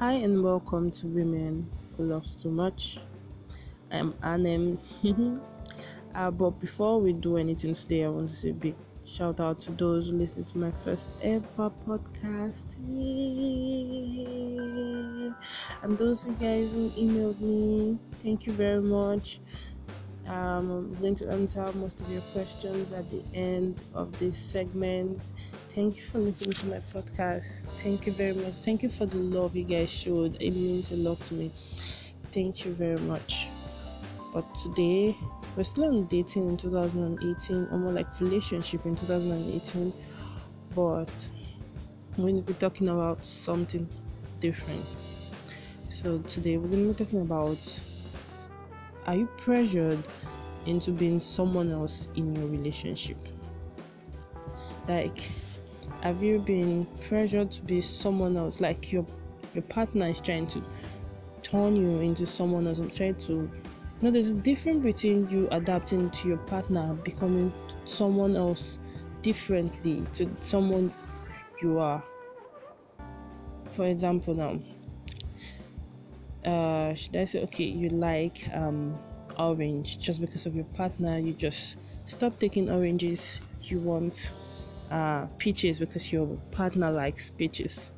Hi 0.00 0.14
and 0.14 0.42
welcome 0.42 0.90
to 0.90 1.06
Women 1.06 1.70
Who 1.96 2.02
Loves 2.02 2.34
Too 2.34 2.50
Much. 2.50 2.98
I'm 3.92 4.12
Annem. 4.24 4.80
uh, 6.16 6.32
but 6.32 6.58
before 6.58 7.00
we 7.00 7.12
do 7.12 7.36
anything 7.36 7.74
today, 7.74 8.04
I 8.04 8.08
want 8.08 8.26
to 8.28 8.34
say 8.34 8.50
a 8.50 8.54
big 8.54 8.74
shout 9.06 9.38
out 9.38 9.60
to 9.60 9.70
those 9.70 10.12
listening 10.12 10.46
to 10.46 10.58
my 10.58 10.72
first 10.72 11.06
ever 11.22 11.70
podcast. 11.86 12.76
Yay! 12.88 13.84
And 15.84 15.96
those 15.96 16.26
you 16.26 16.34
guys 16.34 16.72
who 16.74 16.90
emailed 16.90 17.38
me, 17.38 17.96
thank 18.18 18.46
you 18.48 18.52
very 18.52 18.82
much. 18.82 19.38
Um, 20.26 20.70
I'm 20.70 20.94
going 20.94 21.14
to 21.16 21.30
answer 21.30 21.70
most 21.74 22.00
of 22.00 22.08
your 22.08 22.22
questions 22.32 22.92
at 22.94 23.10
the 23.10 23.22
end 23.34 23.82
of 23.92 24.16
this 24.18 24.38
segment. 24.38 25.18
Thank 25.68 25.96
you 25.96 26.02
for 26.02 26.18
listening 26.18 26.52
to 26.52 26.66
my 26.66 26.80
podcast. 26.94 27.44
Thank 27.76 28.06
you 28.06 28.12
very 28.12 28.32
much. 28.32 28.56
Thank 28.60 28.82
you 28.82 28.88
for 28.88 29.04
the 29.04 29.18
love 29.18 29.54
you 29.54 29.64
guys 29.64 29.90
showed. 29.90 30.36
It 30.40 30.52
means 30.52 30.92
a 30.92 30.96
lot 30.96 31.20
to 31.24 31.34
me. 31.34 31.52
Thank 32.32 32.64
you 32.64 32.72
very 32.72 32.98
much. 33.00 33.48
But 34.32 34.52
today, 34.54 35.14
we're 35.56 35.62
still 35.62 35.84
on 35.84 36.06
dating 36.06 36.48
in 36.48 36.56
2018, 36.56 37.68
or 37.70 37.78
more 37.78 37.92
like 37.92 38.20
relationship 38.20 38.86
in 38.86 38.96
2018. 38.96 39.92
But 40.74 41.28
we're 42.16 42.24
going 42.24 42.36
to 42.36 42.42
be 42.42 42.54
talking 42.54 42.88
about 42.88 43.24
something 43.24 43.86
different. 44.40 44.84
So 45.90 46.18
today, 46.20 46.56
we're 46.56 46.68
going 46.68 46.88
to 46.88 46.94
be 46.94 47.04
talking 47.04 47.20
about 47.20 47.82
are 49.06 49.16
you 49.16 49.26
pressured 49.36 50.02
into 50.66 50.90
being 50.90 51.20
someone 51.20 51.70
else 51.70 52.08
in 52.16 52.34
your 52.34 52.46
relationship? 52.46 53.18
Like, 54.88 55.18
have 56.02 56.22
you 56.22 56.38
been 56.38 56.86
pressured 57.00 57.50
to 57.52 57.62
be 57.62 57.80
someone 57.80 58.36
else? 58.36 58.60
Like 58.60 58.92
your 58.92 59.06
your 59.54 59.62
partner 59.62 60.06
is 60.06 60.20
trying 60.20 60.46
to 60.48 60.62
turn 61.42 61.76
you 61.76 62.00
into 62.00 62.26
someone 62.26 62.66
else. 62.66 62.78
I'm 62.78 62.90
trying 62.90 63.16
to. 63.16 63.50
Know, 64.02 64.10
there's 64.10 64.32
a 64.32 64.34
difference 64.34 64.82
between 64.82 65.30
you 65.30 65.48
adapting 65.50 66.10
to 66.10 66.28
your 66.28 66.36
partner, 66.38 66.92
becoming 67.04 67.52
someone 67.86 68.36
else 68.36 68.78
differently 69.22 70.04
to 70.14 70.28
someone 70.40 70.92
you 71.62 71.78
are. 71.78 72.02
For 73.70 73.86
example, 73.86 74.34
now 74.34 74.58
uh, 76.44 76.94
should 76.94 77.16
I 77.16 77.24
say, 77.24 77.42
okay, 77.44 77.64
you 77.64 77.88
like 77.88 78.48
um, 78.54 78.98
orange 79.38 79.98
just 79.98 80.20
because 80.20 80.46
of 80.46 80.54
your 80.54 80.66
partner, 80.66 81.18
you 81.18 81.32
just 81.32 81.78
stop 82.06 82.38
taking 82.38 82.70
oranges, 82.70 83.40
you 83.62 83.78
want 83.80 84.32
uh, 84.90 85.26
peaches 85.38 85.80
because 85.80 86.12
your 86.12 86.26
partner 86.50 86.90
likes 86.90 87.30
peaches. 87.30 87.90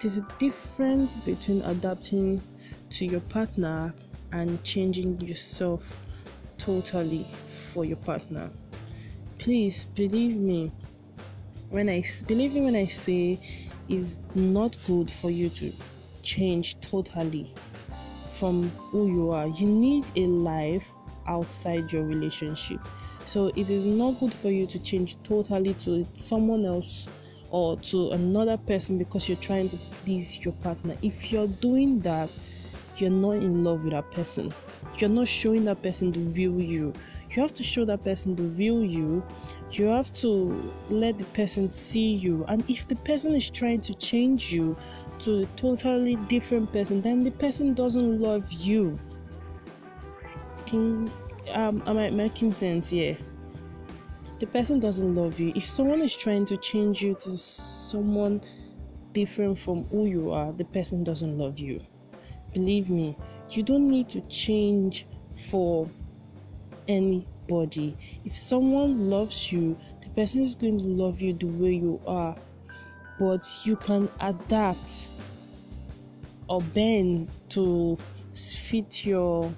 There's 0.00 0.18
a 0.18 0.26
difference 0.38 1.12
between 1.12 1.62
adapting 1.62 2.42
to 2.90 3.06
your 3.06 3.20
partner 3.20 3.94
and 4.32 4.62
changing 4.64 5.20
yourself 5.20 5.96
totally 6.58 7.26
for 7.72 7.84
your 7.84 7.98
partner. 7.98 8.50
Please 9.38 9.86
believe 9.94 10.36
me 10.36 10.72
when 11.70 11.88
I 11.88 12.04
believe 12.26 12.54
me 12.54 12.62
when 12.62 12.76
I 12.76 12.86
say 12.86 13.40
it's 13.88 14.20
not 14.34 14.76
good 14.86 15.10
for 15.10 15.30
you 15.30 15.48
to 15.50 15.72
change 16.22 16.80
totally 16.80 17.52
from 18.32 18.70
who 18.90 19.06
you 19.06 19.30
are. 19.30 19.46
You 19.46 19.66
need 19.66 20.04
a 20.16 20.26
life 20.26 20.86
outside 21.26 21.92
your 21.92 22.04
relationship. 22.04 22.80
So 23.26 23.48
it 23.54 23.70
is 23.70 23.84
not 23.84 24.18
good 24.18 24.34
for 24.34 24.50
you 24.50 24.66
to 24.66 24.78
change 24.78 25.22
totally 25.22 25.74
to 25.74 26.06
someone 26.12 26.64
else 26.64 27.08
or 27.50 27.76
to 27.76 28.10
another 28.10 28.56
person 28.56 28.98
because 28.98 29.28
you're 29.28 29.36
trying 29.36 29.68
to 29.68 29.76
please 29.76 30.44
your 30.44 30.54
partner. 30.54 30.96
If 31.02 31.30
you're 31.30 31.46
doing 31.46 32.00
that, 32.00 32.30
you're 32.96 33.10
not 33.10 33.36
in 33.36 33.64
love 33.64 33.84
with 33.84 33.92
that 33.92 34.10
person. 34.10 34.52
You're 34.96 35.10
not 35.10 35.28
showing 35.28 35.64
that 35.64 35.82
person 35.82 36.12
the 36.12 36.20
real 36.20 36.60
you. 36.60 36.92
You 37.30 37.42
have 37.42 37.54
to 37.54 37.62
show 37.62 37.84
that 37.86 38.04
person 38.04 38.36
the 38.36 38.44
real 38.44 38.84
you. 38.84 39.24
You 39.70 39.86
have 39.86 40.12
to 40.14 40.72
let 40.90 41.18
the 41.18 41.24
person 41.26 41.72
see 41.72 42.14
you. 42.14 42.44
And 42.48 42.68
if 42.68 42.88
the 42.88 42.96
person 42.96 43.34
is 43.34 43.48
trying 43.48 43.80
to 43.82 43.94
change 43.94 44.52
you 44.52 44.76
to 45.20 45.42
a 45.42 45.46
totally 45.56 46.16
different 46.28 46.72
person, 46.72 47.00
then 47.00 47.22
the 47.22 47.30
person 47.30 47.72
doesn't 47.72 48.20
love 48.20 48.50
you. 48.52 48.98
Can, 50.66 51.10
um, 51.52 51.82
am 51.86 51.96
I 51.96 52.10
making 52.10 52.52
sense 52.52 52.90
here? 52.90 53.16
The 54.38 54.46
person 54.46 54.80
doesn't 54.80 55.14
love 55.14 55.40
you. 55.40 55.52
If 55.54 55.66
someone 55.68 56.02
is 56.02 56.16
trying 56.16 56.44
to 56.46 56.56
change 56.56 57.02
you 57.02 57.14
to 57.14 57.36
someone 57.36 58.42
different 59.12 59.58
from 59.58 59.84
who 59.84 60.06
you 60.06 60.32
are, 60.32 60.52
the 60.52 60.64
person 60.64 61.04
doesn't 61.04 61.38
love 61.38 61.58
you. 61.58 61.80
Believe 62.52 62.90
me, 62.90 63.16
you 63.50 63.62
don't 63.62 63.88
need 63.88 64.08
to 64.10 64.20
change 64.22 65.06
for 65.50 65.88
anybody. 66.88 67.96
If 68.24 68.36
someone 68.36 69.08
loves 69.10 69.52
you, 69.52 69.76
the 70.02 70.10
person 70.10 70.42
is 70.42 70.54
going 70.54 70.78
to 70.78 70.84
love 70.84 71.20
you 71.20 71.32
the 71.32 71.46
way 71.46 71.74
you 71.74 72.00
are. 72.06 72.36
But 73.18 73.48
you 73.64 73.76
can 73.76 74.08
adapt 74.20 75.08
or 76.48 76.60
bend 76.60 77.28
to 77.50 77.96
fit 78.34 79.06
your 79.06 79.52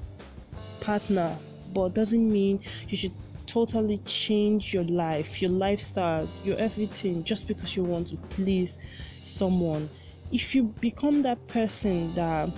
partner, 0.81 1.37
but 1.73 1.95
doesn't 1.95 2.31
mean 2.31 2.61
you 2.89 2.97
should 2.97 3.13
totally 3.47 3.97
change 3.99 4.75
your 4.75 4.85
life, 4.85 5.41
your 5.41 5.51
lifestyle, 5.51 6.29
your 6.45 6.57
everything 6.59 7.25
just 7.25 7.47
because 7.49 7.77
you 7.77 7.85
want 7.85 8.09
to 8.09 8.17
please 8.29 8.79
someone. 9.23 9.89
If 10.33 10.55
you 10.55 10.65
become 10.81 11.23
that 11.23 11.47
person 11.47 12.15
that 12.15 12.51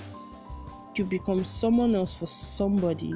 you 0.98 1.04
become 1.04 1.44
someone 1.44 1.94
else 1.94 2.14
for 2.14 2.26
somebody, 2.26 3.14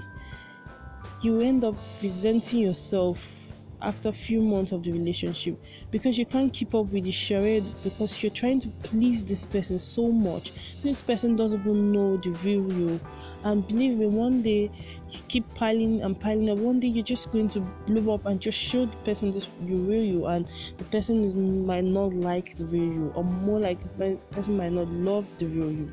you 1.23 1.41
end 1.41 1.65
up 1.65 1.75
resenting 2.03 2.61
yourself 2.61 3.40
after 3.83 4.11
a 4.11 4.13
few 4.13 4.41
months 4.41 4.73
of 4.73 4.83
the 4.83 4.93
relationship 4.93 5.59
because 5.91 6.19
you 6.19 6.27
can't 6.27 6.53
keep 6.53 6.75
up 6.75 6.87
with 6.87 7.05
the 7.05 7.11
charade 7.11 7.65
because 7.83 8.23
you're 8.23 8.31
trying 8.31 8.61
to 8.61 8.69
please 8.83 9.25
this 9.25 9.47
person 9.47 9.79
so 9.79 10.09
much. 10.09 10.53
This 10.83 11.03
person 11.03 11.37
doesn't 11.37 11.61
even 11.61 11.93
know 11.93 12.17
the 12.17 12.31
real 12.45 12.73
you, 12.73 13.01
and 13.45 13.67
believe 13.67 13.99
me, 13.99 14.07
one 14.07 14.43
day 14.43 14.71
you 15.11 15.21
keep 15.29 15.55
piling 15.55 16.03
and 16.03 16.19
piling 16.19 16.51
up. 16.51 16.59
One 16.59 16.81
day 16.81 16.89
you're 16.89 17.05
just 17.05 17.33
going 17.33 17.49
to 17.51 17.61
blow 17.87 18.15
up 18.15 18.27
and 18.27 18.41
just 18.41 18.59
show 18.59 18.87
the 18.87 18.97
person 18.99 19.31
this 19.31 19.49
you 19.65 19.77
real 19.77 20.03
you, 20.03 20.27
and 20.27 20.49
the 20.79 20.85
person 20.85 21.25
is, 21.25 21.35
might 21.35 21.85
not 21.85 22.13
like 22.15 22.57
the 22.57 22.67
real 22.67 22.93
you, 22.93 23.13
or 23.15 23.25
more 23.25 23.61
like 23.61 23.81
the 23.99 24.17
person 24.31 24.57
might 24.57 24.73
not 24.73 24.89
love 24.89 25.27
the 25.39 25.47
real 25.47 25.71
you. 25.71 25.93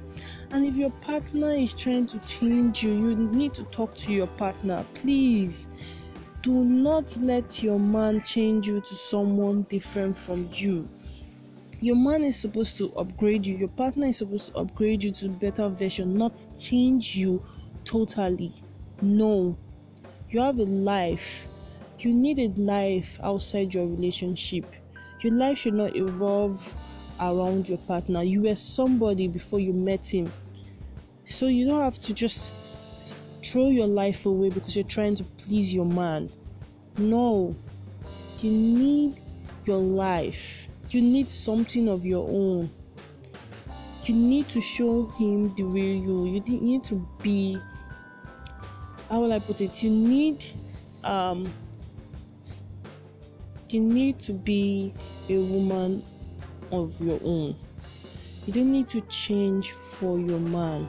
And 0.52 0.66
if 0.66 0.76
your 0.76 0.92
partner 1.02 1.52
is 1.52 1.74
trying 1.74 2.08
to 2.08 2.20
change 2.20 2.84
you, 2.84 2.92
you 2.92 3.16
need 3.16 3.54
to 3.56 3.64
talk 3.66 3.96
to 3.96 4.14
your 4.14 4.28
partner, 4.28 4.86
please 4.94 5.70
do 6.48 6.64
not 6.64 7.18
let 7.18 7.62
your 7.62 7.78
man 7.78 8.22
change 8.22 8.68
you 8.68 8.80
to 8.80 8.96
someone 8.96 9.64
different 9.64 10.18
from 10.18 10.48
you. 10.54 10.90
Your 11.82 11.98
man 11.98 12.24
is 12.24 12.40
supposed 12.40 12.78
to 12.78 12.94
upgrade 12.96 13.46
you, 13.46 13.58
your 13.58 13.68
partner 13.68 14.08
is 14.08 14.20
supposed 14.20 14.48
to 14.48 14.56
upgrade 14.56 15.04
you 15.04 15.12
to 15.12 15.26
a 15.26 15.30
better 15.30 15.68
version, 15.70 16.18
not 16.18 16.48
change 16.58 17.16
you 17.18 17.44
totally. 17.84 18.54
No, 19.02 19.60
you 20.30 20.40
have 20.42 20.60
a 20.60 20.64
life. 20.64 21.50
You 22.00 22.14
need 22.14 22.40
a 22.40 22.50
life 22.62 23.20
outside 23.24 23.74
your 23.74 23.88
relationship. 23.88 24.66
Your 25.24 25.34
life 25.34 25.58
should 25.60 25.74
not 25.76 25.96
evolve 25.98 26.78
around 27.20 27.70
your 27.70 27.80
partner. 27.80 28.24
You 28.24 28.44
were 28.44 28.56
somebody 28.56 29.28
before 29.28 29.60
you 29.60 29.74
met 29.74 30.14
him. 30.14 30.34
So 31.26 31.48
you 31.48 31.66
don't 31.68 31.82
have 31.82 32.00
to 32.00 32.14
just 32.14 32.54
throw 33.48 33.70
your 33.70 33.88
life 33.88 34.26
away 34.26 34.50
because 34.50 34.76
you're 34.76 34.86
trying 34.86 35.16
to 35.16 35.24
please 35.24 35.74
your 35.74 35.86
man. 35.86 36.30
No, 36.98 37.56
you 38.42 38.52
need 38.52 39.22
your 39.66 39.78
life, 39.78 40.68
you 40.90 41.02
need 41.02 41.30
something 41.30 41.88
of 41.88 42.06
your 42.06 42.28
own. 42.28 42.70
You 44.04 44.16
need 44.16 44.48
to 44.50 44.62
show 44.62 45.06
him 45.18 45.54
the 45.56 45.64
real 45.64 45.96
you. 45.96 46.26
You 46.26 46.62
need 46.62 46.84
to 46.86 47.08
be, 47.22 47.58
how 49.10 49.20
will 49.20 49.34
I 49.34 49.40
put 49.40 49.60
it? 49.60 49.84
You 49.84 49.90
need, 49.90 50.46
um, 51.04 51.52
you 53.70 53.82
need 53.82 54.20
to 54.22 54.34
be 54.34 54.94
a 55.30 55.38
woman 55.38 56.04
of 56.72 57.00
your 57.02 57.20
own. 57.24 57.56
You 58.46 58.54
don't 58.54 58.72
need 58.72 58.88
to 58.90 59.02
change 59.02 59.72
for 59.72 60.18
your 60.18 60.40
man 60.40 60.88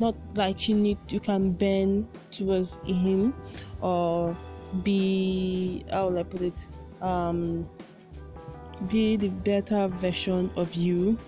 not 0.00 0.14
like 0.34 0.68
you 0.68 0.74
need 0.74 0.98
you 1.08 1.20
can 1.20 1.52
bend 1.52 2.08
towards 2.30 2.78
him 2.78 3.34
or 3.80 4.36
be 4.82 5.84
how 5.90 6.08
will 6.08 6.18
I 6.18 6.22
put 6.22 6.42
it? 6.42 6.68
Um 7.00 7.68
be 8.88 9.16
the 9.16 9.28
better 9.28 9.88
version 9.88 10.50
of 10.56 10.74
you 10.74 11.18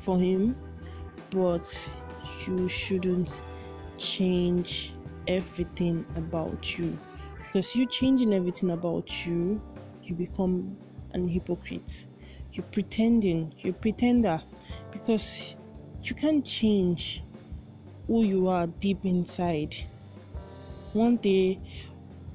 for 0.00 0.18
him 0.18 0.56
but 1.30 1.90
you 2.46 2.66
shouldn't 2.66 3.40
change 3.98 4.94
everything 5.28 6.04
about 6.16 6.78
you. 6.78 6.98
Because 7.38 7.76
you 7.76 7.86
changing 7.86 8.32
everything 8.34 8.70
about 8.70 9.26
you 9.26 9.60
you 10.02 10.14
become 10.14 10.76
an 11.12 11.28
hypocrite. 11.28 12.06
You're 12.52 12.66
pretending, 12.66 13.52
you're 13.58 13.74
pretender. 13.74 14.42
Because 14.90 15.54
you 16.02 16.14
can't 16.14 16.44
change 16.44 17.22
who 18.10 18.24
you 18.24 18.48
are 18.48 18.66
deep 18.66 19.04
inside. 19.04 19.72
One 20.94 21.16
day, 21.18 21.60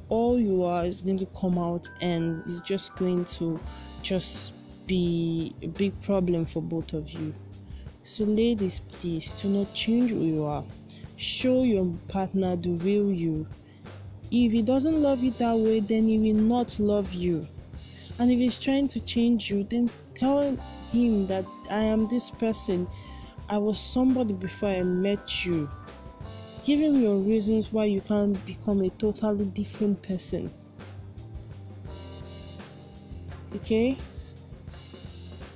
all 0.07 0.39
you 0.39 0.63
are 0.63 0.86
is 0.86 1.01
going 1.01 1.18
to 1.18 1.25
come 1.38 1.57
out 1.57 1.89
and 2.00 2.42
it's 2.45 2.62
just 2.62 2.95
going 2.95 3.25
to 3.39 3.60
just 4.01 4.54
be 4.88 5.54
a 5.62 5.68
big 5.68 6.00
problem 6.00 6.45
for 6.45 6.62
both 6.62 6.94
of 6.94 7.10
you. 7.10 7.36
So, 8.06 8.24
ladies, 8.24 8.83
please 8.88 9.42
do 9.42 9.50
not 9.50 9.74
change 9.74 10.12
who 10.12 10.24
you 10.24 10.45
are. 10.45 10.63
Show 11.18 11.63
your 11.63 11.94
partner 12.07 12.56
the 12.56 12.69
real 12.75 13.12
you. 13.12 13.45
If 14.31 14.54
he 14.54 14.62
doesn't 14.62 15.01
love 15.01 15.22
you 15.24 15.31
that 15.31 15.57
way, 15.57 15.81
then 15.81 16.07
he 16.07 16.18
will 16.19 16.42
not 16.42 16.80
love 16.80 17.12
you. 17.12 17.45
And 18.18 18.31
if 18.31 18.39
he's 18.39 18.57
trying 18.57 18.88
to 18.88 19.01
change 19.01 19.51
you, 19.51 19.66
then 19.66 19.92
tell 20.13 20.57
him 20.94 21.27
that 21.27 21.44
I 21.69 21.81
am 21.81 22.07
this 22.07 22.31
person. 22.31 22.88
I 23.47 23.57
was 23.57 23.80
somebody 23.80 24.33
before 24.33 24.69
I 24.69 24.81
met 24.81 25.45
you. 25.45 25.69
Give 26.63 26.80
him 26.80 27.00
your 27.01 27.18
reasons 27.18 27.71
why 27.71 27.86
you 27.86 28.01
can't 28.01 28.44
become 28.45 28.81
a 28.81 28.89
totally 28.89 29.45
different 29.45 30.01
person. 30.01 30.51
Okay? 33.56 33.97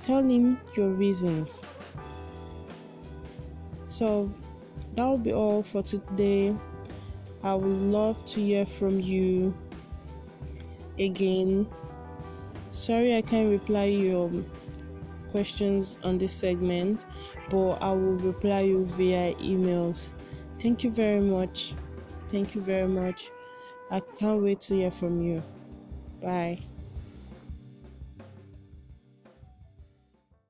Tell 0.04 0.22
him 0.22 0.58
your 0.76 0.90
reasons. 0.90 1.62
So 3.88 4.30
that 4.94 5.04
will 5.04 5.18
be 5.18 5.32
all 5.32 5.62
for 5.62 5.82
today. 5.82 6.56
I 7.42 7.54
would 7.54 7.66
love 7.66 8.24
to 8.26 8.40
hear 8.40 8.64
from 8.66 9.00
you 9.00 9.52
again. 10.98 11.66
Sorry 12.70 13.16
I 13.16 13.22
can't 13.22 13.50
reply 13.50 13.86
your 13.86 14.26
um, 14.26 14.46
questions 15.30 15.96
on 16.02 16.18
this 16.18 16.32
segment, 16.32 17.06
but 17.48 17.72
I 17.82 17.90
will 17.90 18.18
reply 18.18 18.60
you 18.60 18.84
via 18.86 19.34
emails. 19.34 20.08
Thank 20.60 20.84
you 20.84 20.90
very 20.90 21.20
much. 21.20 21.74
Thank 22.28 22.54
you 22.54 22.60
very 22.60 22.88
much. 22.88 23.30
I 23.90 24.00
can't 24.00 24.42
wait 24.42 24.60
to 24.62 24.74
hear 24.74 24.90
from 24.90 25.22
you. 25.22 25.42
Bye. 26.20 26.58